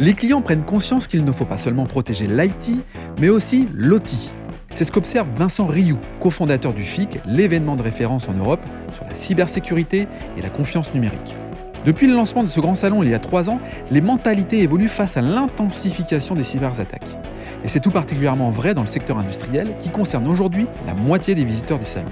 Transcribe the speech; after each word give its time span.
Les 0.00 0.14
clients 0.14 0.42
prennent 0.42 0.64
conscience 0.64 1.06
qu'il 1.06 1.24
ne 1.24 1.30
faut 1.30 1.44
pas 1.44 1.56
seulement 1.56 1.86
protéger 1.86 2.26
l'IT, 2.26 2.84
mais 3.20 3.28
aussi 3.28 3.68
l'OT. 3.72 4.02
C'est 4.74 4.82
ce 4.82 4.90
qu'observe 4.90 5.28
Vincent 5.36 5.66
Rioux, 5.66 6.00
cofondateur 6.18 6.74
du 6.74 6.82
FIC, 6.82 7.20
l'événement 7.26 7.76
de 7.76 7.82
référence 7.82 8.28
en 8.28 8.34
Europe 8.34 8.60
sur 8.92 9.04
la 9.04 9.14
cybersécurité 9.14 10.08
et 10.36 10.42
la 10.42 10.50
confiance 10.50 10.92
numérique. 10.94 11.36
Depuis 11.84 12.08
le 12.08 12.14
lancement 12.14 12.42
de 12.42 12.48
ce 12.48 12.58
grand 12.58 12.74
salon 12.74 13.04
il 13.04 13.10
y 13.10 13.14
a 13.14 13.20
trois 13.20 13.48
ans, 13.48 13.60
les 13.92 14.00
mentalités 14.00 14.62
évoluent 14.62 14.88
face 14.88 15.16
à 15.16 15.22
l'intensification 15.22 16.34
des 16.34 16.42
cyberattaques. 16.42 17.16
Et 17.62 17.68
c'est 17.68 17.78
tout 17.78 17.92
particulièrement 17.92 18.50
vrai 18.50 18.74
dans 18.74 18.82
le 18.82 18.88
secteur 18.88 19.18
industriel 19.18 19.76
qui 19.78 19.90
concerne 19.90 20.26
aujourd'hui 20.26 20.66
la 20.88 20.94
moitié 20.94 21.36
des 21.36 21.44
visiteurs 21.44 21.78
du 21.78 21.86
salon. 21.86 22.10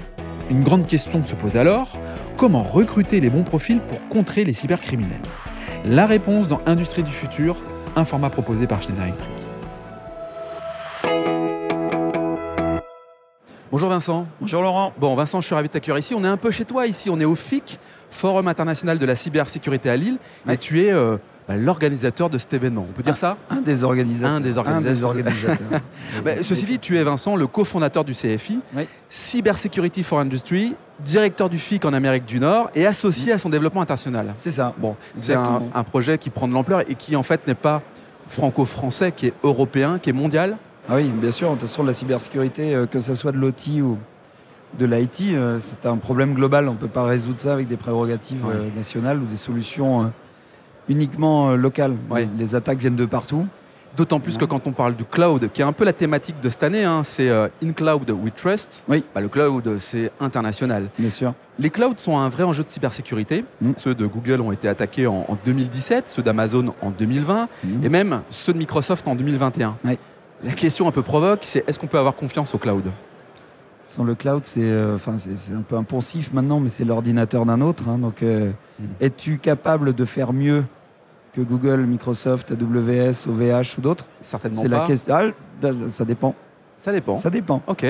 Une 0.49 0.63
grande 0.63 0.87
question 0.87 1.21
se 1.25 1.35
pose 1.35 1.57
alors, 1.57 1.97
comment 2.37 2.63
recruter 2.63 3.19
les 3.19 3.29
bons 3.29 3.43
profils 3.43 3.81
pour 3.81 3.99
contrer 4.07 4.45
les 4.45 4.53
cybercriminels? 4.53 5.19
La 5.85 6.05
réponse 6.05 6.47
dans 6.47 6.61
Industrie 6.65 7.03
du 7.03 7.11
futur, 7.11 7.57
un 7.95 8.05
format 8.05 8.29
proposé 8.29 8.67
par 8.67 8.81
Schneider 8.81 9.05
Electric. 9.05 9.29
Bonjour 13.71 13.89
Vincent. 13.89 14.27
Bonjour 14.39 14.61
Laurent. 14.61 14.93
Bon 14.99 15.15
Vincent, 15.15 15.41
je 15.41 15.47
suis 15.47 15.55
ravi 15.55 15.67
de 15.67 15.73
t'accueillir 15.73 15.97
ici. 15.97 16.13
On 16.13 16.23
est 16.23 16.27
un 16.27 16.37
peu 16.37 16.51
chez 16.51 16.65
toi 16.65 16.85
ici, 16.85 17.09
on 17.09 17.19
est 17.19 17.25
au 17.25 17.35
FIC, 17.35 17.79
Forum 18.09 18.47
international 18.47 18.99
de 18.99 19.05
la 19.05 19.15
cybersécurité 19.15 19.89
à 19.89 19.97
Lille, 19.97 20.17
et 20.47 20.57
tu 20.57 20.81
es 20.81 20.91
euh, 20.91 21.17
bah, 21.47 21.55
l'organisateur 21.57 22.29
de 22.29 22.37
cet 22.37 22.53
événement. 22.53 22.85
On 22.87 22.91
peut 22.91 23.03
dire 23.03 23.17
ça? 23.17 23.37
Un 23.49 23.61
des 23.61 23.83
organisateurs. 23.83 24.35
Un 24.67 24.81
des 24.81 25.03
organisateurs. 25.03 25.57
bah, 26.23 26.31
ceci 26.41 26.65
dit, 26.65 26.79
tu 26.79 26.97
es 26.97 27.03
Vincent, 27.03 27.35
le 27.35 27.47
cofondateur 27.47 28.03
du 28.03 28.13
CFI, 28.13 28.59
oui. 28.75 28.87
Cybersecurity 29.09 30.03
for 30.03 30.19
Industry, 30.19 30.75
directeur 31.03 31.49
du 31.49 31.57
FIC 31.57 31.83
en 31.85 31.93
Amérique 31.93 32.25
du 32.25 32.39
Nord 32.39 32.69
et 32.75 32.85
associé 32.85 33.33
à 33.33 33.37
son 33.37 33.49
développement 33.49 33.81
international. 33.81 34.33
C'est 34.37 34.51
ça. 34.51 34.73
Bon, 34.77 34.95
c'est 35.17 35.33
un, 35.35 35.63
un 35.73 35.83
projet 35.83 36.17
qui 36.17 36.29
prend 36.29 36.47
de 36.47 36.53
l'ampleur 36.53 36.81
et 36.89 36.95
qui 36.95 37.15
en 37.15 37.23
fait 37.23 37.45
n'est 37.47 37.55
pas 37.55 37.81
franco-français, 38.27 39.11
qui 39.11 39.27
est 39.27 39.33
européen, 39.43 39.99
qui 39.99 40.09
est 40.09 40.13
mondial. 40.13 40.57
Ah 40.89 40.95
oui, 40.95 41.09
bien 41.09 41.31
sûr. 41.31 41.49
De 41.49 41.53
toute 41.53 41.61
façon, 41.61 41.83
la 41.83 41.93
cybersécurité, 41.93 42.73
euh, 42.75 42.85
que 42.85 42.99
ce 42.99 43.13
soit 43.15 43.31
de 43.31 43.37
l'OT 43.37 43.67
ou 43.81 43.97
de 44.79 44.85
l'IT, 44.85 45.33
euh, 45.33 45.59
c'est 45.59 45.85
un 45.85 45.97
problème 45.97 46.33
global. 46.33 46.67
On 46.67 46.73
ne 46.73 46.77
peut 46.77 46.87
pas 46.87 47.03
résoudre 47.03 47.39
ça 47.39 47.53
avec 47.53 47.67
des 47.67 47.77
prérogatives 47.77 48.45
Ouais. 48.45 48.53
euh, 48.55 48.69
nationales 48.75 49.19
ou 49.19 49.25
des 49.25 49.35
solutions 49.35 50.01
euh, 50.01 50.05
uniquement 50.89 51.51
euh, 51.51 51.55
locales. 51.55 51.95
Ouais. 52.09 52.27
Les 52.37 52.55
attaques 52.55 52.77
viennent 52.79 52.95
de 52.95 53.05
partout. 53.05 53.47
D'autant 53.95 54.19
plus 54.19 54.39
que 54.39 54.45
quand 54.45 54.65
on 54.65 54.71
parle 54.71 54.95
du 54.95 55.05
cloud, 55.05 55.51
qui 55.53 55.61
est 55.61 55.63
un 55.63 55.71
peu 55.71 55.85
la 55.85 55.93
thématique 55.93 56.41
de 56.41 56.49
cette 56.49 56.63
année, 56.63 56.83
hein, 56.83 57.03
c'est 57.03 57.29
euh, 57.29 57.47
In 57.63 57.73
Cloud 57.73 58.09
We 58.09 58.33
Trust. 58.35 58.83
Oui. 58.89 59.03
Bah, 59.13 59.21
le 59.21 59.27
cloud, 59.27 59.77
c'est 59.79 60.11
international. 60.19 60.89
Bien 60.97 61.11
sûr. 61.11 61.35
Les 61.59 61.69
clouds 61.69 61.93
sont 61.97 62.17
un 62.17 62.27
vrai 62.29 62.41
enjeu 62.41 62.63
de 62.63 62.69
cybersécurité. 62.69 63.45
Mm. 63.61 63.71
Ceux 63.77 63.93
de 63.93 64.07
Google 64.07 64.41
ont 64.41 64.51
été 64.51 64.67
attaqués 64.67 65.05
en, 65.05 65.25
en 65.27 65.37
2017, 65.45 66.07
ceux 66.07 66.23
d'Amazon 66.23 66.73
en 66.81 66.89
2020 66.89 67.47
Mhm. 67.63 67.85
et 67.85 67.89
même 67.89 68.21
ceux 68.31 68.53
de 68.53 68.57
Microsoft 68.57 69.07
en 69.07 69.13
2021. 69.13 69.77
Ouais. 69.85 69.99
La 70.43 70.53
question 70.53 70.87
un 70.87 70.91
peu 70.91 71.03
provoque, 71.03 71.41
c'est 71.43 71.63
est-ce 71.69 71.77
qu'on 71.77 71.85
peut 71.87 71.99
avoir 71.99 72.15
confiance 72.15 72.55
au 72.55 72.57
cloud? 72.57 72.85
Sans 73.87 74.03
le 74.03 74.15
cloud, 74.15 74.41
c'est 74.45 74.61
euh, 74.63 74.95
enfin, 74.95 75.17
c'est- 75.17 75.51
un 75.53 75.61
peu 75.61 75.75
impensif 75.75 76.31
maintenant, 76.33 76.59
mais 76.59 76.69
c'est 76.69 76.85
l'ordinateur 76.85 77.45
d'un 77.45 77.61
autre. 77.61 77.89
hein. 77.89 77.97
donc, 77.97 78.23
euh, 78.23 78.51
Mhm. 78.79 78.87
es-tu 79.01 79.37
capable 79.37 79.93
de 79.93 80.05
faire 80.05 80.33
mieux 80.33 80.63
que 81.33 81.41
Google, 81.41 81.81
Microsoft, 81.85 82.51
AWS, 82.51 83.27
OVH 83.27 83.77
ou 83.77 83.81
d'autres? 83.81 84.05
Certainement 84.21 84.61
C'est 84.63 84.69
pas. 84.69 84.79
la 84.79 84.85
question. 84.87 85.15
Ah, 85.15 85.67
ça 85.89 86.05
dépend. 86.05 86.35
Ça 86.77 86.91
dépend. 86.91 87.15
Ça 87.15 87.29
dépend. 87.29 87.61
Ok. 87.67 87.85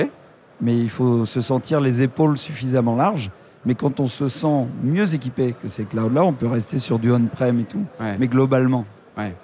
mais 0.60 0.78
il 0.78 0.88
faut 0.88 1.26
se 1.26 1.40
sentir 1.40 1.80
les 1.80 2.00
épaules 2.02 2.38
suffisamment 2.38 2.94
larges. 2.94 3.30
Mais 3.66 3.74
quand 3.74 3.98
on 3.98 4.06
se 4.06 4.28
sent 4.28 4.66
mieux 4.84 5.12
équipé 5.14 5.52
que 5.60 5.66
ces 5.68 5.84
clouds-là, 5.84 6.22
on 6.24 6.32
peut 6.32 6.46
rester 6.46 6.78
sur 6.78 6.98
du 7.00 7.10
on-prem 7.10 7.58
et 7.60 7.64
tout. 7.64 7.82
Ouais. 8.00 8.16
Mais 8.18 8.28
globalement, 8.28 8.84
Ouais. 9.18 9.34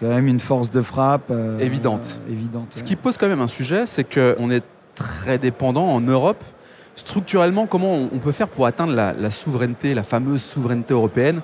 quand 0.00 0.08
même 0.08 0.26
une 0.28 0.40
force 0.40 0.70
de 0.70 0.80
frappe 0.80 1.30
euh, 1.30 1.58
Évidente. 1.58 2.20
euh, 2.26 2.32
évidente. 2.32 2.68
Ce 2.70 2.78
ouais. 2.80 2.84
qui 2.86 2.96
pose 2.96 3.18
quand 3.18 3.28
même 3.28 3.40
un 3.42 3.46
sujet, 3.48 3.86
c'est 3.86 4.02
qu'on 4.04 4.50
est 4.50 4.64
très 4.96 5.38
dépendant 5.38 5.86
en 5.86 6.00
Europe. 6.00 6.42
Structurellement, 6.96 7.66
comment 7.66 7.92
on 7.92 8.18
peut 8.18 8.32
faire 8.32 8.48
pour 8.48 8.66
atteindre 8.66 8.92
la, 8.94 9.12
la 9.12 9.30
souveraineté, 9.30 9.94
la 9.94 10.02
fameuse 10.02 10.42
souveraineté 10.42 10.94
européenne? 10.94 11.42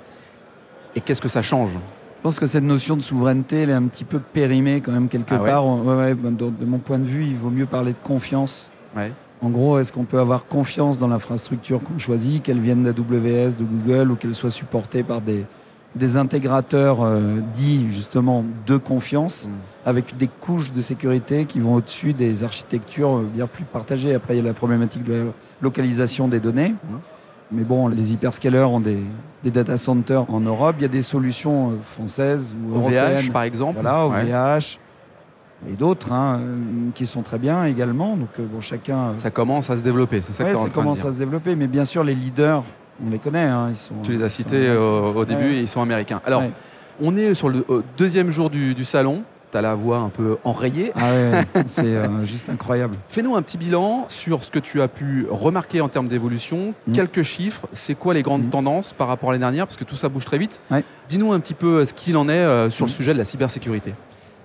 Et 0.96 1.00
qu'est-ce 1.00 1.20
que 1.20 1.28
ça 1.28 1.42
change? 1.42 1.70
Je 1.72 2.22
pense 2.22 2.38
que 2.38 2.46
cette 2.46 2.64
notion 2.64 2.96
de 2.96 3.02
souveraineté, 3.02 3.60
elle 3.62 3.70
est 3.70 3.74
un 3.74 3.86
petit 3.86 4.04
peu 4.04 4.18
périmée 4.18 4.80
quand 4.80 4.92
même 4.92 5.08
quelque 5.08 5.34
Ah 5.34 5.42
ouais 5.42 5.50
part. 5.50 5.66
On- 5.66 5.82
ouais, 5.82 5.96
ouais, 5.96 6.14
ben, 6.14 6.32
de, 6.32 6.50
de 6.50 6.64
mon 6.64 6.78
point 6.78 6.98
de 6.98 7.04
vue, 7.04 7.24
il 7.24 7.36
vaut 7.36 7.50
mieux 7.50 7.66
parler 7.66 7.92
de 7.92 7.98
confiance. 8.02 8.70
En 9.42 9.50
gros, 9.50 9.78
est-ce 9.80 9.92
qu'on 9.92 10.04
peut 10.04 10.20
avoir 10.20 10.46
confiance 10.46 10.98
dans 10.98 11.08
l'infrastructure 11.08 11.80
qu'on 11.82 11.98
choisit, 11.98 12.42
qu'elle 12.42 12.60
vienne 12.60 12.84
d'AWS, 12.84 13.54
de 13.58 13.64
Google, 13.64 14.12
ou 14.12 14.16
qu'elle 14.16 14.34
soit 14.34 14.50
supportée 14.50 15.02
par 15.02 15.20
des, 15.20 15.44
des 15.94 16.16
intégrateurs 16.16 17.02
euh, 17.02 17.40
dits 17.52 17.86
justement 17.90 18.44
de 18.66 18.76
confiance, 18.78 19.46
Mm. 19.48 19.88
avec 19.88 20.16
des 20.16 20.28
couches 20.28 20.72
de 20.72 20.80
sécurité 20.80 21.44
qui 21.44 21.60
vont 21.60 21.74
au-dessus 21.74 22.12
des 22.14 22.44
architectures 22.44 23.16
euh, 23.18 23.28
dire 23.34 23.48
plus 23.48 23.64
partagées. 23.64 24.14
Après, 24.14 24.34
il 24.34 24.38
y 24.38 24.40
a 24.40 24.44
la 24.44 24.54
problématique 24.54 25.04
de 25.04 25.12
la 25.12 25.24
localisation 25.60 26.28
des 26.28 26.40
données. 26.40 26.70
Mhm. 26.70 26.98
Mais 27.54 27.64
bon, 27.64 27.88
les 27.88 28.12
hyperscalers 28.14 28.64
ont 28.70 28.80
des, 28.80 28.98
des 29.44 29.50
data 29.50 29.76
centers 29.76 30.24
en 30.30 30.40
Europe. 30.40 30.76
Il 30.78 30.82
y 30.82 30.86
a 30.86 30.88
des 30.88 31.02
solutions 31.02 31.72
euh, 31.72 31.74
françaises 31.82 32.54
ou 32.66 32.74
européennes. 32.76 33.26
OVH, 33.26 33.32
par 33.32 33.42
exemple 33.42 33.80
Voilà, 33.82 34.06
Ouais. 34.08 34.22
OVH 34.32 34.78
et 35.68 35.74
d'autres 35.74 36.10
hein, 36.12 36.40
euh, 36.40 36.56
qui 36.94 37.04
sont 37.04 37.20
très 37.22 37.38
bien 37.38 37.64
également. 37.66 38.16
Donc 38.16 38.30
euh, 38.40 38.46
bon, 38.50 38.60
chacun. 38.60 39.14
Ça 39.16 39.30
commence 39.30 39.68
à 39.68 39.76
se 39.76 39.82
développer, 39.82 40.22
c'est 40.22 40.32
ça 40.32 40.44
ouais, 40.44 40.50
que 40.52 40.56
ça 40.56 40.62
en 40.62 40.64
train 40.64 40.70
de 40.70 40.74
commence 40.74 41.00
dire. 41.00 41.08
à 41.08 41.12
se 41.12 41.18
développer. 41.18 41.54
Mais 41.54 41.66
bien 41.66 41.84
sûr, 41.84 42.02
les 42.04 42.14
leaders, 42.14 42.62
on 43.06 43.10
les 43.10 43.18
connaît. 43.18 43.44
hein, 43.44 43.68
ils 43.70 43.76
sont, 43.76 43.94
Tu 44.02 44.12
les 44.12 44.22
as 44.22 44.28
cités 44.28 44.66
euh, 44.66 45.12
au 45.12 45.24
début 45.24 45.42
Ouais. 45.44 45.54
et 45.56 45.60
ils 45.60 45.68
sont 45.68 45.82
américains. 45.82 46.20
Alors, 46.26 46.42
Ouais. 46.42 46.50
on 47.02 47.16
est 47.16 47.34
sur 47.34 47.48
le 47.48 47.64
deuxième 47.96 48.30
jour 48.30 48.50
du, 48.50 48.74
du 48.74 48.84
salon. 48.84 49.22
Tu 49.50 49.58
as 49.58 49.62
la 49.62 49.74
voix 49.74 49.98
un 49.98 50.08
peu 50.08 50.38
enrayée. 50.44 50.92
Ah 50.96 51.12
ouais, 51.12 51.44
c'est 51.66 51.84
euh, 51.84 52.24
juste 52.24 52.48
incroyable. 52.48 52.94
Fais-nous 53.10 53.36
un 53.36 53.42
petit 53.42 53.58
bilan 53.58 54.06
sur 54.08 54.44
ce 54.44 54.50
que 54.50 54.58
tu 54.58 54.80
as 54.80 54.88
pu 54.88 55.26
remarquer 55.30 55.82
en 55.82 55.88
termes 55.90 56.08
d'évolution. 56.08 56.72
Mhm. 56.86 56.94
Quelques 56.94 57.22
chiffres. 57.22 57.68
C'est 57.74 57.94
quoi 57.94 58.14
les 58.14 58.22
grandes 58.22 58.44
Mhm. 58.44 58.50
tendances 58.50 58.92
par 58.94 59.08
rapport 59.08 59.28
à 59.28 59.32
l'année 59.32 59.42
dernière? 59.42 59.66
Parce 59.66 59.76
que 59.76 59.84
tout 59.84 59.96
ça 59.96 60.08
bouge 60.08 60.24
très 60.24 60.38
vite. 60.38 60.62
Ouais. 60.70 60.82
Dis-nous 61.10 61.32
un 61.34 61.40
petit 61.40 61.52
peu 61.54 61.80
euh, 61.80 61.84
ce 61.86 61.92
qu'il 61.92 62.16
en 62.16 62.28
est 62.30 62.32
euh, 62.32 62.70
sur 62.70 62.86
le 62.86 62.90
Mhm. 62.90 62.96
sujet 62.96 63.12
de 63.12 63.18
la 63.18 63.24
cybersécurité. 63.24 63.94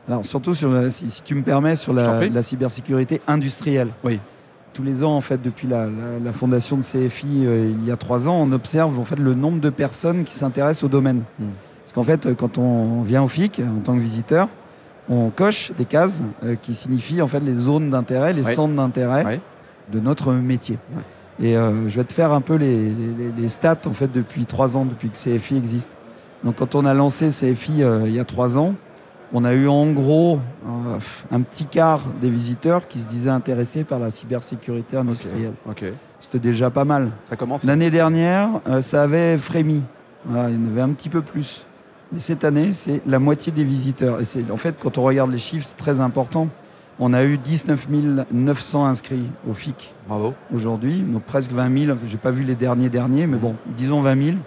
Alors 0.09 0.25
surtout 0.25 0.53
sur 0.53 0.69
la- 0.69 0.89
si, 0.89 1.09
si 1.09 1.21
tu 1.21 1.35
me 1.35 1.41
permets 1.41 1.75
sur 1.77 1.93
la, 1.93 2.27
la 2.27 2.41
cybersécurité 2.41 3.21
industrielle. 3.27 3.89
Oui. 4.03 4.19
Tous 4.77 4.83
les 4.83 5.03
ans 5.03 5.15
en 5.17 5.21
fait 5.21 5.41
depuis 5.41 5.67
la, 5.67 5.85
la- 5.85 6.19
la 6.23 6.31
fondation 6.31 6.77
de 6.77 6.83
CFI 6.83 7.45
euh, 7.47 7.71
il 7.81 7.83
y 7.87 7.91
a 7.91 7.97
trois 7.97 8.29
ans, 8.29 8.35
on 8.47 8.51
observe 8.51 8.99
en 8.99 9.03
fait 9.03 9.17
le 9.17 9.33
nombre 9.33 9.59
de 9.59 9.71
personnes 9.71 10.23
qui 10.23 10.35
s'intéressent 10.35 10.83
au 10.83 10.87
domaine. 10.87 11.23
Mm. 11.39 11.45
Parce 11.83 11.93
qu'en 11.93 12.03
fait 12.03 12.31
quand 12.35 12.59
on 12.59 13.01
vient 13.01 13.23
au 13.23 13.27
FIC 13.27 13.59
en 13.59 13.79
tant 13.81 13.95
que 13.95 13.99
visiteur, 13.99 14.47
on 15.09 15.31
coche 15.31 15.71
des 15.79 15.85
cases 15.85 16.21
euh, 16.43 16.53
qui 16.61 16.75
signifient 16.75 17.23
en 17.23 17.27
fait 17.27 17.39
les 17.39 17.55
zones 17.55 17.89
d'intérêt, 17.89 18.33
les 18.33 18.43
centres 18.53 18.75
d'intérêt 18.75 19.23
de 19.91 19.99
notre 19.99 20.31
métier. 20.33 20.77
Et 21.41 21.57
euh, 21.57 21.87
je 21.89 21.95
vais 21.97 22.03
te 22.03 22.13
faire 22.13 22.31
un 22.31 22.41
peu 22.41 22.53
les, 22.55 22.75
les- 22.89 23.31
les 23.35 23.47
stats 23.47 23.79
en 23.87 23.93
fait 23.93 24.11
depuis 24.11 24.45
trois 24.45 24.77
ans, 24.77 24.85
depuis 24.85 25.09
que 25.09 25.17
CFI 25.17 25.57
existe. 25.57 25.97
Donc 26.43 26.57
quand 26.57 26.75
on 26.75 26.85
a 26.85 26.93
lancé 26.93 27.29
CFI 27.29 27.79
il 28.05 28.13
y 28.13 28.19
a 28.19 28.25
trois 28.25 28.59
ans, 28.59 28.75
on 29.33 29.43
a 29.43 29.53
eu 29.53 29.67
en 29.67 29.91
gros 29.91 30.39
euh, 30.65 30.99
un 31.31 31.41
petit 31.41 31.65
quart 31.65 32.01
des 32.21 32.29
visiteurs 32.29 32.87
qui 32.87 32.99
se 32.99 33.07
disaient 33.07 33.29
intéressés 33.29 33.83
par 33.83 33.99
la 33.99 34.09
cybersécurité 34.09 34.97
industrielle. 34.97 35.53
C'était 36.19 36.39
déjà 36.39 36.69
pas 36.69 36.85
mal. 36.85 37.11
Ça 37.29 37.35
commence. 37.35 37.63
L'année 37.63 37.91
dernière, 37.91 38.49
euh, 38.67 38.81
ça 38.81 39.03
avait 39.03 39.37
frémi. 39.37 39.83
Voilà, 40.25 40.49
il 40.49 40.55
y 40.55 40.57
en 40.57 40.71
avait 40.71 40.81
un 40.81 40.89
petit 40.89 41.09
peu 41.09 41.21
plus. 41.21 41.65
Mais 42.11 42.19
cette 42.19 42.43
année, 42.43 42.71
c'est 42.71 43.01
la 43.05 43.19
moitié 43.19 43.51
des 43.51 43.63
visiteurs. 43.63 44.19
Et 44.19 44.23
c'est 44.23 44.49
en 44.49 44.57
fait, 44.57 44.75
quand 44.79 44.97
on 44.97 45.03
regarde 45.03 45.31
les 45.31 45.37
chiffres, 45.37 45.65
c'est 45.67 45.77
très 45.77 45.99
important. 45.99 46.47
On 46.99 47.13
a 47.13 47.23
eu 47.23 47.37
19 47.37 47.87
900 48.31 48.85
inscrits 48.85 49.29
au 49.47 49.53
FIC 49.53 49.93
Bravo. 50.07 50.33
aujourd'hui, 50.51 51.01
donc 51.01 51.23
presque 51.23 51.51
20 51.51 51.85
000. 51.85 51.97
J'ai 52.07 52.17
pas 52.17 52.31
vu 52.31 52.43
les 52.43 52.55
derniers 52.55 52.89
derniers, 52.89 53.27
mais 53.27 53.37
bon, 53.37 53.55
disons 53.75 54.01
20 54.01 54.23
000. 54.23 54.37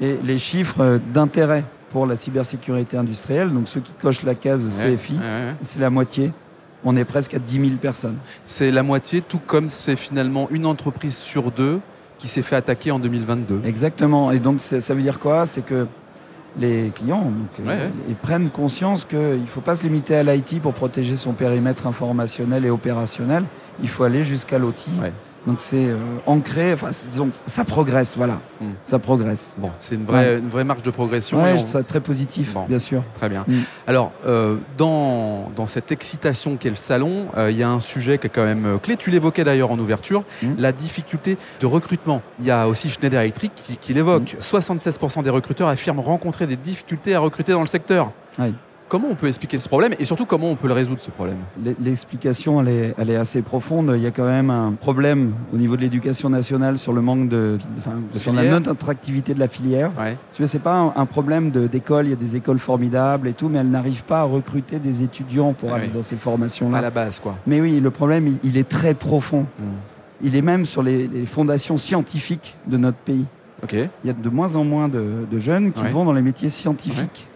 Et 0.00 0.18
les 0.24 0.38
chiffres 0.38 0.80
euh, 0.80 0.98
d'intérêt 1.12 1.64
pour 1.90 2.06
la 2.06 2.16
cybersécurité 2.16 2.96
industrielle, 2.96 3.52
donc 3.52 3.68
ceux 3.68 3.80
qui 3.80 3.92
cochent 3.92 4.22
la 4.22 4.34
case 4.34 4.64
Ouais, 4.64 4.96
CFI, 4.96 5.14
ouais, 5.14 5.20
ouais. 5.20 5.54
c'est 5.62 5.78
la 5.78 5.90
moitié. 5.90 6.32
On 6.84 6.96
est 6.96 7.04
presque 7.04 7.34
à 7.34 7.38
10 7.38 7.52
000 7.54 7.66
personnes. 7.80 8.16
C'est 8.44 8.70
la 8.70 8.82
moitié, 8.82 9.20
tout 9.20 9.40
comme 9.44 9.68
c'est 9.68 9.96
finalement 9.96 10.48
une 10.50 10.64
entreprise 10.66 11.16
sur 11.16 11.50
deux 11.50 11.80
qui 12.18 12.28
s'est 12.28 12.42
fait 12.42 12.56
attaquer 12.56 12.90
en 12.92 12.98
2022. 12.98 13.62
Exactement. 13.64 14.30
Et 14.30 14.38
donc, 14.38 14.60
ça 14.60 14.94
veut 14.94 15.02
dire 15.02 15.18
quoi? 15.18 15.44
C'est 15.46 15.62
que 15.62 15.86
les 16.58 16.90
clients 16.94 17.24
donc, 17.24 17.66
euh, 17.66 17.88
ils 18.08 18.16
prennent 18.16 18.50
conscience 18.50 19.04
qu'il 19.04 19.18
ne 19.18 19.46
faut 19.46 19.60
pas 19.60 19.74
se 19.74 19.82
limiter 19.82 20.16
à 20.16 20.22
l'IT 20.22 20.60
pour 20.60 20.72
protéger 20.72 21.14
son 21.16 21.32
périmètre 21.32 21.86
informationnel 21.86 22.64
et 22.64 22.70
opérationnel. 22.70 23.44
Il 23.82 23.88
faut 23.88 24.04
aller 24.04 24.24
jusqu'à 24.24 24.58
l'OT. 24.58 24.86
Ouais. 25.46 25.52
Donc, 25.52 25.60
c'est 25.60 25.76
euh, 25.86 25.96
ancré. 26.26 26.72
Enfin, 26.72 26.90
disons, 27.10 27.30
ça 27.46 27.64
progresse. 27.64 28.16
Voilà. 28.16 28.40
Mm. 28.60 28.66
Ça 28.84 28.98
progresse. 28.98 29.54
Bon, 29.56 29.70
c'est 29.78 29.94
une 29.94 30.04
vraie, 30.04 30.38
une 30.38 30.48
vraie 30.48 30.64
marge 30.64 30.82
de 30.82 30.90
progression. 30.90 31.42
Ouais, 31.42 31.56
et 31.56 31.76
on- 31.76 31.82
très 31.82 32.00
positif, 32.00 32.54
Bon. 32.54 32.64
bien 32.68 32.78
sûr. 32.78 33.02
Très 33.14 33.28
bien. 33.28 33.44
Mm. 33.46 33.54
Alors, 33.86 34.12
euh, 34.26 34.56
dans, 34.76 35.50
dans 35.56 35.66
cette 35.66 35.90
excitation 35.92 36.56
qu'est 36.56 36.70
le 36.70 36.76
salon, 36.76 37.26
euh, 37.36 37.50
il 37.50 37.56
y 37.56 37.62
a 37.62 37.68
un 37.70 37.80
sujet 37.80 38.18
qui 38.18 38.26
est 38.26 38.30
quand 38.30 38.44
même 38.44 38.78
clé. 38.82 38.96
Tu 38.96 39.10
l'évoquais 39.10 39.44
d'ailleurs 39.44 39.70
en 39.70 39.78
ouverture, 39.78 40.24
Mm. 40.42 40.54
la 40.58 40.72
difficulté 40.72 41.38
de 41.60 41.66
recrutement. 41.66 42.22
Il 42.40 42.46
y 42.46 42.50
a 42.50 42.68
aussi 42.68 42.90
Schneider 42.90 43.20
Electric 43.20 43.52
qui, 43.54 43.76
qui 43.76 43.94
l'évoque. 43.94 44.34
Mm. 44.34 44.40
76% 44.40 45.22
des 45.22 45.30
recruteurs 45.30 45.68
affirment 45.68 46.00
rencontrer 46.00 46.46
des 46.46 46.56
difficultés 46.56 47.14
à 47.14 47.20
recruter 47.20 47.52
dans 47.52 47.60
le 47.60 47.66
secteur. 47.66 48.12
Ouais. 48.38 48.52
Comment 48.88 49.08
on 49.10 49.14
peut 49.14 49.28
expliquer 49.28 49.58
ce 49.58 49.68
problème 49.68 49.94
et 49.98 50.04
surtout 50.04 50.24
comment 50.24 50.50
on 50.50 50.56
peut 50.56 50.66
le 50.66 50.72
résoudre 50.72 51.00
ce 51.00 51.10
problème? 51.10 51.38
L'explication, 51.80 52.62
elle 52.62 52.68
est, 52.68 52.94
elle 52.96 53.10
est, 53.10 53.16
assez 53.16 53.42
profonde. 53.42 53.92
Il 53.94 54.02
y 54.02 54.06
a 54.06 54.10
quand 54.10 54.26
même 54.26 54.48
un 54.48 54.72
problème 54.72 55.34
au 55.52 55.58
niveau 55.58 55.76
de 55.76 55.82
l'éducation 55.82 56.30
nationale 56.30 56.78
sur 56.78 56.94
le 56.94 57.02
manque 57.02 57.28
de, 57.28 57.58
enfin, 57.76 58.00
sur 58.14 58.32
la 58.32 58.44
non-attractivité 58.44 59.34
de 59.34 59.40
la 59.40 59.48
filière. 59.48 59.92
Ouais. 59.98 60.16
C'est 60.30 60.62
pas 60.62 60.92
un, 60.94 61.06
problème 61.06 61.50
d'école. 61.50 62.06
Il 62.06 62.10
y 62.10 62.14
a 62.14 62.16
des 62.16 62.36
écoles 62.36 62.58
formidables 62.58 63.28
et 63.28 63.34
tout, 63.34 63.50
mais 63.50 63.58
elles 63.58 63.70
n'arrivent 63.70 64.04
pas 64.04 64.20
à 64.20 64.24
recruter 64.24 64.78
des 64.78 65.02
étudiants 65.02 65.52
pour 65.52 65.74
aller 65.74 65.88
dans 65.88 66.02
ces 66.02 66.16
formations-là. 66.16 66.78
À 66.78 66.82
la 66.82 66.90
base, 66.90 67.18
quoi. 67.18 67.36
Mais 67.46 67.60
oui, 67.60 67.80
le 67.80 67.90
problème, 67.90 68.38
il, 68.42 68.56
est 68.56 68.68
très 68.68 68.94
profond. 68.94 69.42
Hmm. 69.58 69.76
Il 70.22 70.34
est 70.34 70.42
même 70.42 70.64
sur 70.64 70.82
les, 70.82 71.08
fondations 71.26 71.76
scientifiques 71.76 72.56
de 72.66 72.78
notre 72.78 72.98
pays. 72.98 73.26
Okay. 73.62 73.90
Il 74.04 74.06
y 74.06 74.10
a 74.10 74.14
de 74.14 74.28
moins 74.30 74.56
en 74.56 74.64
moins 74.64 74.88
de, 74.88 75.26
jeunes 75.38 75.72
qui 75.72 75.84
vont 75.88 76.06
dans 76.06 76.12
les 76.12 76.22
métiers 76.22 76.48
scientifiques. 76.48 77.28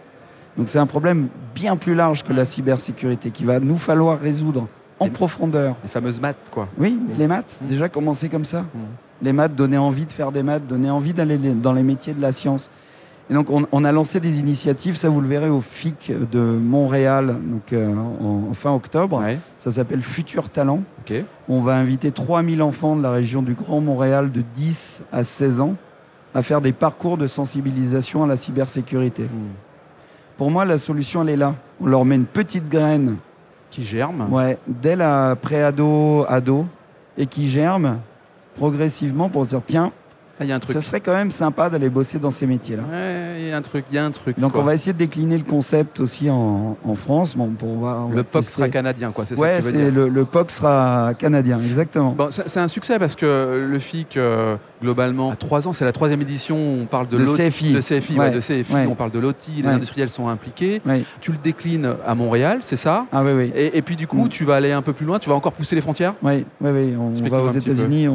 Donc 0.57 0.69
c'est 0.69 0.79
un 0.79 0.85
problème 0.85 1.27
bien 1.55 1.75
plus 1.75 1.95
large 1.95 2.23
que 2.23 2.33
la 2.33 2.45
cybersécurité 2.45 3.31
qui 3.31 3.43
va 3.43 3.59
nous 3.59 3.77
falloir 3.77 4.19
résoudre 4.19 4.67
en 4.99 5.09
profondeur. 5.09 5.75
Les 5.83 5.89
fameuses 5.89 6.21
maths, 6.21 6.37
quoi. 6.51 6.67
Oui, 6.77 6.99
les 7.17 7.27
maths, 7.27 7.59
mmh. 7.61 7.67
déjà 7.67 7.89
commencer 7.89 8.29
comme 8.29 8.45
ça. 8.45 8.61
Mmh. 8.61 8.79
Les 9.21 9.33
maths 9.33 9.55
donnaient 9.55 9.77
envie 9.77 10.05
de 10.05 10.11
faire 10.11 10.31
des 10.31 10.43
maths, 10.43 10.65
donnaient 10.67 10.89
envie 10.89 11.13
d'aller 11.13 11.37
dans 11.37 11.73
les 11.73 11.83
métiers 11.83 12.13
de 12.13 12.21
la 12.21 12.31
science. 12.31 12.69
Et 13.29 13.33
donc 13.33 13.47
on, 13.49 13.85
a 13.85 13.91
lancé 13.93 14.19
des 14.19 14.41
initiatives, 14.41 14.97
ça 14.97 15.07
vous 15.07 15.21
le 15.21 15.29
verrez 15.29 15.49
au 15.49 15.61
FIC 15.61 16.11
de 16.29 16.41
Montréal, 16.41 17.37
donc 17.41 17.71
euh, 17.71 17.95
en, 18.21 18.53
fin 18.53 18.73
octobre. 18.73 19.23
Ça 19.59 19.71
s'appelle 19.71 20.01
Futur 20.01 20.49
Talent. 20.49 20.81
On 21.47 21.61
va 21.61 21.75
inviter 21.75 22.11
3000 22.11 22.61
enfants 22.61 22.97
de 22.97 23.01
la 23.01 23.11
région 23.11 23.41
du 23.41 23.53
Grand 23.53 23.79
Montréal 23.79 24.29
de 24.29 24.43
10 24.55 25.03
à 25.13 25.23
16 25.23 25.61
ans 25.61 25.75
à 26.35 26.41
faire 26.41 26.59
des 26.59 26.73
parcours 26.73 27.17
de 27.17 27.27
sensibilisation 27.27 28.23
à 28.23 28.27
la 28.27 28.35
cybersécurité. 28.35 29.23
Mmh. 29.23 29.72
Pour 30.43 30.51
moi, 30.51 30.65
la 30.65 30.77
solution, 30.77 31.21
elle 31.21 31.29
est 31.29 31.37
là. 31.37 31.55
On 31.79 31.85
leur 31.85 32.03
met 32.03 32.15
une 32.15 32.25
petite 32.25 32.67
graine. 32.67 33.15
Qui 33.71 33.85
germe 33.85 34.27
Ouais, 34.29 34.57
dès 34.67 34.97
la 34.97 35.37
pré-ado, 35.41 36.25
ado, 36.27 36.65
et 37.17 37.27
qui 37.27 37.47
germe 37.47 37.99
progressivement 38.57 39.29
pour 39.29 39.45
se 39.45 39.51
dire 39.51 39.61
tiens, 39.65 39.93
ah, 40.39 40.45
y 40.45 40.51
a 40.51 40.55
un 40.55 40.59
truc. 40.59 40.73
Ce 40.73 40.79
serait 40.79 40.99
quand 40.99 41.13
même 41.13 41.31
sympa 41.31 41.69
d'aller 41.69 41.89
bosser 41.89 42.17
dans 42.17 42.31
ces 42.31 42.47
métiers-là. 42.47 42.83
Ouais, 42.91 43.35
il 43.39 43.47
y 43.47 43.51
a 43.51 43.57
un 43.57 43.61
truc, 43.61 43.85
il 43.91 43.95
y 43.95 43.99
a 43.99 44.05
un 44.05 44.11
truc. 44.11 44.39
Donc 44.39 44.55
on 44.55 44.63
va 44.63 44.73
essayer 44.73 44.93
de 44.93 44.97
décliner 44.97 45.37
le 45.37 45.43
concept 45.43 45.99
aussi 45.99 46.29
en, 46.29 46.75
France. 46.95 47.35
Bon, 47.35 47.49
pour, 47.49 47.83
on 47.83 48.09
le 48.09 48.23
POC 48.23 48.43
sera 48.43 48.69
canadien, 48.69 49.11
quoi. 49.11 49.25
C'est 49.25 49.37
ouais, 49.37 49.61
ça 49.61 49.71
que 49.71 49.75
tu 49.75 49.83
veux 49.83 49.91
dire. 49.91 50.03
Le, 50.03 50.09
le 50.09 50.25
POC 50.25 50.51
sera 50.51 51.13
canadien, 51.17 51.59
exactement. 51.59 52.11
Bon, 52.11 52.29
c'est 52.31 52.59
un 52.59 52.67
succès 52.67 52.99
parce 52.99 53.15
que 53.15 53.67
le 53.69 53.79
FIC, 53.79 54.17
euh, 54.17 54.57
globalement, 54.81 55.31
à 55.31 55.35
trois 55.35 55.67
ans, 55.67 55.73
c'est 55.73 55.85
la 55.85 55.91
troisième 55.91 56.21
édition. 56.21 56.57
On 56.57 56.85
parle 56.85 57.07
de, 57.07 57.17
de 57.17 57.25
CFI, 57.25 57.73
de 57.73 57.81
CFI, 57.81 58.15
de 58.15 58.39
CFI. 58.39 58.87
On 58.87 58.95
parle 58.95 59.11
de 59.11 59.19
l'OTI, 59.19 59.61
les 59.61 59.69
industriels 59.69 60.09
sont 60.09 60.27
impliqués. 60.27 60.81
Tu 61.21 61.31
le 61.31 61.37
déclines 61.37 61.93
à 62.05 62.15
Montréal, 62.15 62.59
c'est 62.61 62.77
ça 62.77 63.05
Ah 63.11 63.23
oui, 63.23 63.31
oui. 63.33 63.51
Et, 63.55 63.81
puis 63.81 63.95
du 63.95 64.07
coup, 64.07 64.25
mm. 64.25 64.29
tu 64.29 64.45
vas 64.45 64.55
aller 64.55 64.71
un 64.71 64.81
peu 64.81 64.93
plus 64.93 65.05
loin. 65.05 65.19
Tu 65.19 65.29
vas 65.29 65.35
encore 65.35 65.53
pousser 65.53 65.75
les 65.75 65.81
frontières. 65.81 66.15
Oui, 66.21 66.45
oui, 66.61 66.69
oui. 66.71 66.95
On, 66.97 67.13
on 67.23 67.29
va 67.29 67.41
aux 67.41 67.49
États-Unis. 67.49 68.07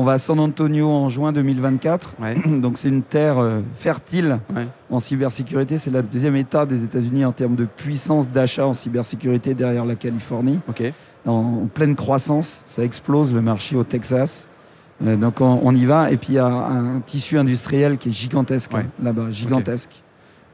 On 0.00 0.04
va 0.04 0.12
à 0.12 0.18
San 0.18 0.38
Antonio 0.38 0.88
en 0.88 1.08
juin 1.08 1.32
2024. 1.32 2.14
Donc 2.60 2.78
c'est 2.78 2.86
une 2.86 3.02
terre 3.02 3.38
euh, 3.38 3.62
fertile 3.72 4.38
en 4.90 5.00
cybersécurité. 5.00 5.76
C'est 5.76 5.90
le 5.90 6.04
deuxième 6.04 6.36
État 6.36 6.64
des 6.66 6.84
États-Unis 6.84 7.24
en 7.24 7.32
termes 7.32 7.56
de 7.56 7.64
puissance 7.64 8.30
d'achat 8.30 8.64
en 8.64 8.74
cybersécurité 8.74 9.54
derrière 9.54 9.84
la 9.84 9.96
Californie. 9.96 10.60
En, 11.26 11.66
pleine 11.74 11.96
croissance, 11.96 12.62
ça 12.64 12.84
explose 12.84 13.34
le 13.34 13.42
marché 13.42 13.74
au 13.74 13.82
Texas. 13.82 14.48
Euh, 15.04 15.16
donc 15.16 15.40
on, 15.40 15.74
y 15.74 15.84
va. 15.84 16.12
Et 16.12 16.16
puis 16.16 16.34
il 16.34 16.36
y 16.36 16.38
a 16.38 16.46
un 16.46 17.00
tissu 17.00 17.36
industriel 17.36 17.98
qui 17.98 18.10
est 18.10 18.12
gigantesque 18.12 18.70
là-bas, 19.02 19.32
gigantesque. 19.32 19.90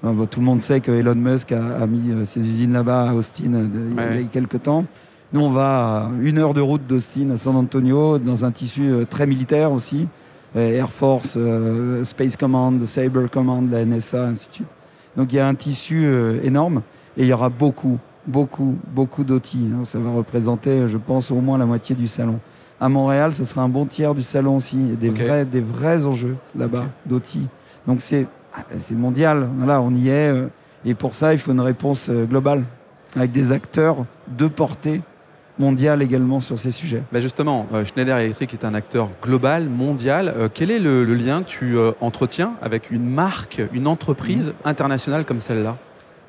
tout 0.00 0.40
le 0.40 0.46
monde 0.46 0.62
sait 0.62 0.80
que 0.80 0.90
Elon 0.90 1.16
Musk 1.16 1.52
a, 1.52 1.86
mis 1.86 2.12
euh, 2.12 2.24
ses 2.24 2.40
usines 2.40 2.72
là-bas 2.72 3.10
à 3.10 3.12
Austin 3.12 3.68
il 3.90 4.22
y 4.22 4.24
a 4.24 4.28
quelques 4.28 4.62
temps. 4.62 4.86
Nous, 5.34 5.40
on 5.40 5.50
va 5.50 5.96
à 5.96 6.10
une 6.20 6.38
heure 6.38 6.54
de 6.54 6.60
route 6.60 6.86
d'Austin 6.86 7.30
à 7.30 7.36
San 7.36 7.56
Antonio, 7.56 8.20
dans 8.20 8.44
un 8.44 8.52
tissu 8.52 8.82
euh, 8.82 9.04
très 9.04 9.26
militaire 9.26 9.72
aussi. 9.72 10.06
Euh, 10.54 10.74
Air 10.74 10.92
Force, 10.92 11.34
euh, 11.36 12.04
Space 12.04 12.36
Command, 12.36 12.80
Cyber 12.84 13.28
Command, 13.28 13.68
la 13.68 13.84
NSA, 13.84 14.26
ainsi 14.26 14.48
de 14.48 14.54
suite. 14.54 14.68
Donc 15.16 15.32
il 15.32 15.36
y 15.36 15.38
a 15.40 15.48
un 15.48 15.56
tissu 15.56 16.08
énorme 16.44 16.82
et 17.16 17.22
il 17.22 17.26
y 17.26 17.32
aura 17.32 17.48
beaucoup, 17.48 17.98
beaucoup, 18.28 18.76
beaucoup 18.92 19.24
d'outils. 19.24 19.66
Hein. 19.74 19.82
Ça 19.82 19.98
va 19.98 20.12
représenter, 20.12 20.86
je 20.86 20.98
pense, 20.98 21.32
au 21.32 21.40
moins 21.40 21.58
la 21.58 21.66
moitié 21.66 21.96
du 21.96 22.06
salon. 22.06 22.38
À 22.80 22.88
Montréal, 22.88 23.32
ce 23.32 23.44
sera 23.44 23.62
un 23.62 23.68
bon 23.68 23.86
tiers 23.86 24.14
du 24.14 24.22
salon 24.22 24.58
aussi. 24.58 24.76
des, 24.76 25.10
vrais, 25.10 25.44
des 25.44 25.60
vrais 25.60 26.06
enjeux 26.06 26.36
là-bas 26.56 26.86
d'outils. 27.06 27.48
Donc 27.88 28.02
c'est 28.02 28.28
mondial. 28.92 29.48
Voilà, 29.56 29.80
on 29.80 29.92
y 29.92 30.10
est. 30.10 30.32
Et 30.84 30.94
pour 30.94 31.16
ça, 31.16 31.32
il 31.32 31.40
faut 31.40 31.50
une 31.50 31.60
réponse 31.60 32.08
globale 32.08 32.62
avec 33.16 33.32
des 33.32 33.50
acteurs 33.50 33.96
de 34.28 34.46
portée 34.46 35.02
mondial 35.58 36.02
également 36.02 36.40
sur 36.40 36.58
ces 36.58 36.70
sujets. 36.70 37.02
Bah 37.12 37.20
justement, 37.20 37.66
euh, 37.72 37.84
Schneider 37.84 38.16
Electric 38.18 38.52
est 38.54 38.64
un 38.64 38.74
acteur 38.74 39.08
global, 39.22 39.68
mondial. 39.68 40.32
Euh, 40.36 40.48
quel 40.52 40.70
est 40.70 40.80
le, 40.80 41.04
lien 41.04 41.42
que 41.42 41.48
tu 41.48 41.76
euh, 41.76 41.92
entretiens 42.00 42.54
avec 42.60 42.90
une 42.90 43.08
marque, 43.08 43.62
une 43.72 43.86
entreprise 43.86 44.48
mmh. 44.48 44.68
internationale 44.68 45.24
comme 45.24 45.40
celle-là? 45.40 45.76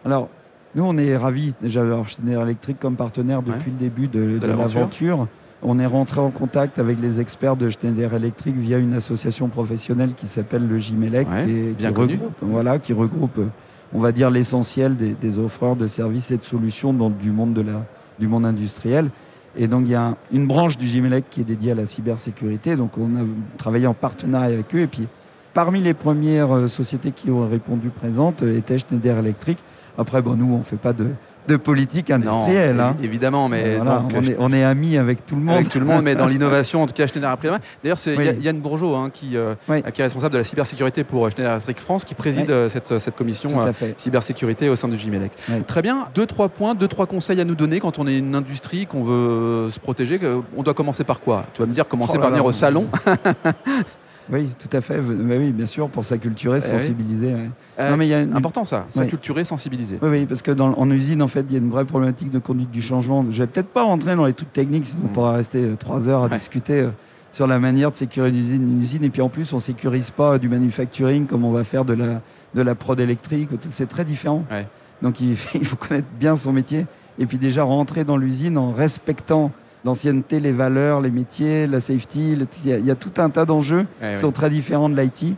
Alors, 0.06 0.30
nous, 0.76 0.84
on 0.84 0.98
est 0.98 1.16
ravis 1.18 1.54
déjà 1.62 1.82
d'avoir 1.82 2.08
Schneider 2.08 2.42
Electric 2.42 2.80
comme 2.80 2.96
partenaire 2.96 3.42
depuis 3.42 3.72
le 3.72 3.78
début 3.78 4.08
de, 4.08 4.40
l'aventure. 4.46 5.28
On 5.64 5.80
est 5.80 5.86
rentré 5.86 6.20
en 6.20 6.30
contact 6.30 6.78
avec 6.78 7.02
les 7.02 7.20
experts 7.20 7.56
de 7.56 7.70
Schneider 7.70 8.14
Electric 8.14 8.56
via 8.56 8.78
une 8.78 8.94
association 8.94 9.48
professionnelle 9.48 10.14
qui 10.14 10.28
s'appelle 10.28 10.68
le 10.68 10.78
GIMELEC, 10.78 11.28
qui, 11.78 11.88
regroupe, 11.88 12.34
voilà, 12.42 12.78
qui 12.78 12.94
regroupe, 12.94 13.40
on 13.94 14.00
va 14.00 14.12
dire, 14.12 14.30
l'essentiel 14.30 14.96
des, 14.96 15.14
des, 15.14 15.40
offreurs 15.40 15.78
de 15.78 15.88
services 15.88 16.30
et 16.30 16.38
de 16.38 16.44
solutions 16.44 16.94
dans, 16.94 17.10
du 17.10 17.32
monde 17.32 17.54
de 17.54 17.62
la, 17.62 17.82
du 18.20 18.28
monde 18.28 18.46
industriel. 18.46 19.10
Et 19.58 19.68
donc, 19.68 19.84
il 19.86 19.92
y 19.92 19.96
a 19.96 20.16
une 20.32 20.48
branche 20.48 20.78
du 20.78 20.88
GIMELEC 20.88 21.30
qui 21.30 21.42
est 21.42 21.46
dédiée 21.46 21.72
à 21.72 21.76
la 21.76 21.86
cybersécurité. 21.86 22.76
Donc, 22.76 22.98
on 22.98 23.16
a 23.16 23.26
travaillé 23.58 23.88
en 23.88 23.94
partenariat 23.94 24.54
avec 24.54 24.76
eux. 24.76 24.82
Et 24.82 24.88
puis, 24.88 25.08
parmi 25.54 25.82
les 25.82 25.94
premières 25.94 26.54
euh, 26.54 26.68
sociétés 26.68 27.12
qui 27.12 27.32
ont 27.32 27.48
répondu 27.48 27.90
présentes 27.90 28.44
euh, 28.44 28.58
était 28.58 28.78
Schneider 28.78 29.18
Electric. 29.18 29.58
Après, 29.98 30.22
bon, 30.22 30.36
nous, 30.36 30.54
on 30.54 30.60
ne 30.60 30.64
fait 30.64 30.76
pas 30.76 30.92
de, 30.92 31.08
de 31.48 31.58
politique 31.58 32.12
industrielle. 32.12 32.80
hein. 32.80 32.96
Évidemment, 33.02 33.50
mais 33.50 33.78
on, 34.40 34.52
est, 34.52 34.64
amis 34.64 34.98
avec 34.98 35.26
tout 35.26 35.36
le 35.36 35.42
monde. 35.42 35.56
Avec 35.56 35.70
tout 35.70 35.80
le 35.80 35.86
monde, 35.86 36.04
mais 36.04 36.16
dans 36.16 36.28
l'innovation, 36.36 36.84
en 36.84 36.88
tout 36.88 36.94
cas, 36.94 37.08
Schneider 37.08 37.30
après 37.30 37.50
D'ailleurs, 37.84 38.00
c'est 38.00 38.16
Yann 38.42 38.60
Bourgeot 38.60 38.96
hein, 38.96 39.10
qui, 39.14 39.38
euh, 39.38 39.56
qui 39.68 40.02
est 40.02 40.04
responsable 40.04 40.34
de 40.34 40.40
la 40.40 40.44
cybersécurité 40.44 41.04
pour 41.04 41.30
Schneider 41.30 41.54
Electric 41.54 41.80
France, 41.80 42.04
qui 42.06 42.16
préside 42.16 42.50
euh, 42.50 42.70
cette, 42.70 42.98
cette, 43.00 43.16
commission 43.16 43.50
euh, 43.62 43.72
cybersécurité 43.98 44.70
au 44.70 44.76
sein 44.76 44.88
du 44.88 44.98
JMELEC. 44.98 45.32
Très 45.68 45.82
bien. 45.82 46.08
Deux, 46.16 46.26
trois 46.26 46.50
points, 46.50 46.76
deux, 46.76 46.88
trois 46.88 47.06
conseils 47.06 47.40
à 47.42 47.46
nous 47.46 47.56
donner 47.56 47.80
quand 47.80 48.00
on 48.00 48.08
est 48.08 48.18
une 48.18 48.36
industrie, 48.36 48.86
qu'on 48.86 49.04
veut 49.04 49.70
se 49.72 49.80
protéger. 49.80 50.20
On 50.56 50.64
doit 50.64 50.74
commencer 50.74 51.04
par 51.04 51.20
quoi? 51.20 51.46
Tu 51.54 51.62
vas 51.62 51.68
me 51.68 51.74
dire 51.74 51.88
commencer 51.88 52.16
oh 52.18 52.22
par 52.22 52.30
venir 52.30 52.46
au 52.46 52.52
salon. 52.52 52.88
Oui, 54.32 54.50
tout 54.58 54.76
à 54.76 54.82
fait. 54.82 55.00
oui, 55.00 55.52
bien 55.52 55.66
sûr, 55.66 55.90
pour 55.90 56.04
s'acculturer, 56.04 56.58
eh 56.58 56.62
sensibiliser. 56.62 57.34
Euh, 57.80 57.92
non, 57.92 57.98
mais 57.98 58.08
il 58.08 58.10
y 58.10 58.14
a 58.14 58.20
important 58.20 58.64
ça, 58.64 58.86
s'acculturer, 58.90 59.44
sensibiliser. 59.44 60.00
Oui, 60.02 60.10
oui, 60.10 60.26
parce 60.26 60.42
que 60.42 60.52
dans, 60.52 60.74
en 60.74 60.90
usine, 60.90 61.22
en 61.22 61.28
fait, 61.28 61.46
il 61.50 61.54
y 61.54 61.56
a 61.56 61.60
une 61.60 61.70
vraie 61.70 61.86
problématique 61.86 62.32
de 62.32 62.40
conduite 62.40 62.72
du 62.72 62.82
changement. 62.82 63.26
Je 63.30 63.44
vais 63.44 63.48
peut-être 63.48 63.70
pas 63.70 63.84
rentrer 63.84 64.16
dans 64.16 64.26
les 64.26 64.34
trucs 64.34 64.54
techniques, 64.54 64.88
sinon 64.88 65.04
on 65.06 65.10
mm. 65.10 65.14
pourra 65.14 65.34
rester 65.34 65.64
euh, 65.64 65.76
trois 65.76 66.10
heures 66.10 66.24
à 66.24 66.30
discuter 66.30 66.82
euh, 66.82 66.90
sur 67.32 67.48
la 67.48 67.60
manière 67.60 67.92
de 67.92 67.98
sécuriser 67.98 68.56
une 68.56 68.80
usine. 68.82 69.04
Et 69.04 69.10
puis 69.10 69.22
en 69.22 69.30
plus, 69.30 69.54
on 69.54 69.60
sécurise 69.60 70.10
pas 70.12 70.40
du 70.40 70.50
manufacturing 70.50 71.28
comme 71.28 71.46
on 71.46 71.52
va 71.52 71.64
faire 71.64 71.86
de 71.86 71.94
la, 71.94 72.22
de 72.56 72.62
la 72.62 72.76
prod 72.76 73.00
électrique. 73.00 73.50
C'est 73.70 73.88
très 73.88 74.06
différent. 74.06 74.44
Donc 75.02 75.22
il, 75.22 75.32
il 75.54 75.66
faut 75.66 75.76
connaître 75.76 76.08
bien 76.20 76.36
son 76.36 76.52
métier. 76.52 76.86
Et 77.20 77.26
puis 77.26 77.38
déjà 77.38 77.64
rentrer 77.64 78.04
dans 78.04 78.18
l'usine 78.18 78.58
en 78.58 78.72
respectant 78.72 79.52
l'ancienneté, 79.86 80.40
les 80.40 80.52
valeurs, 80.52 81.00
les 81.00 81.12
métiers, 81.12 81.68
la 81.68 81.80
safety. 81.80 82.38
Il 82.66 82.86
y, 82.86 82.92
a 82.92 82.96
tout 82.96 83.14
un 83.18 83.30
tas 83.30 83.46
d'enjeux 83.46 83.86
qui 84.02 84.20
sont 84.20 84.32
très 84.32 84.50
différents 84.50 84.90
de 84.90 85.00
l'IT. 85.00 85.36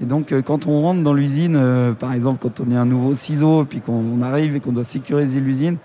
Et 0.00 0.04
donc, 0.04 0.32
euh, 0.32 0.42
quand 0.42 0.66
on 0.66 0.80
rentre 0.80 1.02
dans 1.02 1.12
l'usine, 1.12 1.54
euh, 1.56 1.92
par 1.92 2.12
exemple, 2.12 2.38
quand 2.40 2.60
on 2.60 2.70
est 2.72 2.76
un 2.76 2.86
nouveau 2.86 3.14
ciseau, 3.14 3.64
puis 3.64 3.80
qu'on 3.80 4.20
arrive 4.22 4.56
et 4.56 4.60
qu'on 4.60 4.72
doit 4.72 4.84
sécuriser 4.84 5.38
l'usine, 5.38 5.76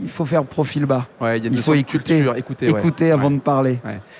il 0.00 0.08
faut 0.08 0.24
faire 0.24 0.44
profil 0.44 0.86
bas. 0.86 1.06
il, 1.20 1.56
faut 1.58 1.74
écouter, 1.74 2.26
écouter, 2.36 2.68
écouter 2.68 3.10
avant 3.12 3.30
de 3.30 3.38
parler. 3.38 3.78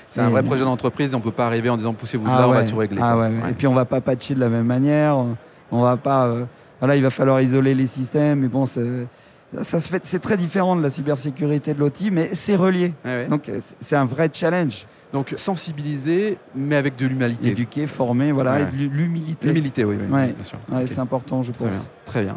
C'est 0.08 0.20
un 0.20 0.28
vrai 0.28 0.42
projet 0.42 0.62
d'entreprise. 0.62 1.14
On 1.14 1.18
ne 1.18 1.22
peut 1.22 1.30
pas 1.30 1.46
arriver 1.46 1.70
en 1.70 1.76
disant 1.76 1.94
poussez-vous 1.94 2.26
ah 2.28 2.40
là, 2.40 2.48
on 2.48 2.52
va 2.52 2.64
tout 2.64 2.76
régler. 2.76 3.00
Ah 3.02 3.28
et 3.48 3.54
puis 3.54 3.66
on 3.66 3.74
va 3.74 3.86
pas 3.86 4.00
patcher 4.00 4.34
de 4.34 4.40
la 4.40 4.48
même 4.48 4.66
manière. 4.66 5.16
On 5.70 5.80
va 5.80 5.96
pas. 5.96 6.26
Euh, 6.26 6.44
voilà, 6.80 6.96
il 6.96 7.02
va 7.02 7.10
falloir 7.10 7.40
isoler 7.40 7.74
les 7.74 7.86
systèmes. 7.86 8.40
Mais 8.40 8.48
bon, 8.48 8.66
ça 9.62 9.80
se 9.80 9.88
fait, 9.88 10.04
c'est 10.04 10.20
très 10.20 10.36
différent 10.36 10.76
de 10.76 10.82
la 10.82 10.90
cybersécurité 10.90 11.74
de 11.74 11.80
l'OT, 11.80 12.10
mais 12.10 12.30
c'est 12.34 12.56
relié. 12.56 12.92
Donc 13.28 13.50
c'est 13.80 13.96
un 13.96 14.06
vrai 14.06 14.30
challenge. 14.32 14.86
Donc 15.12 15.32
sensibiliser, 15.36 16.38
mais 16.56 16.74
avec 16.74 16.96
de 16.96 17.06
l'humanité. 17.06 17.50
Éduquer, 17.50 17.86
former, 17.86 18.32
voilà, 18.32 18.62
et 18.62 18.66
l'humilité. 18.72 19.46
L'humilité, 19.46 19.84
oui, 19.84 19.96
bien 19.96 20.34
sûr. 20.42 20.58
C'est 20.86 20.98
important, 20.98 21.42
je 21.42 21.52
pense. 21.52 21.88
Très 22.04 22.22
bien. 22.22 22.36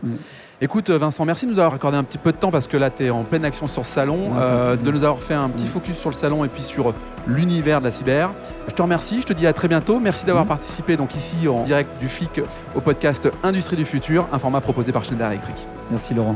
Écoute 0.60 0.90
Vincent, 0.90 1.24
merci 1.24 1.46
de 1.46 1.52
nous 1.52 1.60
avoir 1.60 1.76
accordé 1.76 1.98
un 1.98 2.04
petit 2.04 2.18
peu 2.18 2.32
de 2.32 2.38
temps 2.38 2.50
parce 2.50 2.68
que 2.68 2.78
là 2.78 2.90
tu 2.90 3.04
es 3.04 3.10
en 3.12 3.24
pleine 3.24 3.46
action 3.46 3.68
sur 3.68 3.86
ce 3.86 3.94
salon, 3.94 4.32
euh, 4.42 4.76
de 4.76 4.90
nous 4.90 5.04
avoir 5.04 5.22
fait 5.22 5.36
un 5.36 5.50
petit 5.50 5.68
focus 5.68 5.96
sur 5.96 6.10
le 6.10 6.16
salon 6.16 6.44
et 6.44 6.48
puis 6.48 6.64
sur 6.64 6.96
l'univers 7.28 7.80
de 7.80 7.86
la 7.86 7.92
cyber. 7.92 8.34
Je 8.68 8.74
te 8.74 8.82
remercie, 8.82 9.22
je 9.22 9.28
te 9.28 9.34
dis 9.34 9.46
à 9.46 9.54
très 9.54 9.68
bientôt. 9.68 10.00
Merci 10.00 10.26
d'avoir 10.26 10.46
mm. 10.46 10.50
participé 10.50 10.98
donc 10.98 11.16
ici 11.16 11.48
en 11.48 11.62
direct 11.62 11.92
du 12.00 12.08
FIC 12.08 12.42
au 12.74 12.82
podcast 12.82 13.30
Industrie 13.44 13.76
du 13.76 13.86
futur, 13.86 14.28
un 14.34 14.40
format 14.40 14.60
proposé 14.60 14.92
par 14.92 15.04
Schneider 15.04 15.28
Electric. 15.28 15.56
Merci 15.92 16.16
Laurent. 16.16 16.36